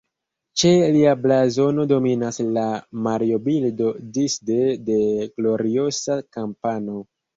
Ĉe 0.61 0.69
lia 0.93 1.11
blazono 1.25 1.83
dominas 1.91 2.41
la 2.57 2.63
Mario-bildo 3.09 3.91
disde 4.17 4.57
la 4.89 5.29
Gloriosa-kampano. 5.37 6.99